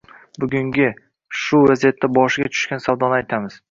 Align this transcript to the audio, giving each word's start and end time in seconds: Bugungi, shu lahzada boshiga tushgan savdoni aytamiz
Bugungi, 0.43 0.87
shu 1.43 1.61
lahzada 1.69 2.13
boshiga 2.19 2.55
tushgan 2.57 2.87
savdoni 2.91 3.23
aytamiz 3.25 3.59